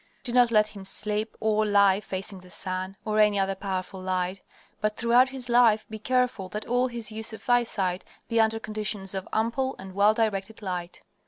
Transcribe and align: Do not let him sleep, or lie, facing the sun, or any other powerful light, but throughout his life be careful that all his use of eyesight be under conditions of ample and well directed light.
Do 0.23 0.33
not 0.33 0.49
let 0.49 0.65
him 0.69 0.83
sleep, 0.83 1.37
or 1.39 1.63
lie, 1.63 1.99
facing 1.99 2.39
the 2.39 2.49
sun, 2.49 2.97
or 3.05 3.19
any 3.19 3.37
other 3.37 3.53
powerful 3.53 4.01
light, 4.01 4.41
but 4.81 4.97
throughout 4.97 5.29
his 5.29 5.47
life 5.47 5.87
be 5.91 5.99
careful 5.99 6.49
that 6.49 6.65
all 6.65 6.87
his 6.87 7.11
use 7.11 7.33
of 7.33 7.47
eyesight 7.47 8.03
be 8.27 8.41
under 8.41 8.59
conditions 8.59 9.13
of 9.13 9.27
ample 9.31 9.75
and 9.77 9.93
well 9.93 10.15
directed 10.15 10.63
light. 10.63 11.03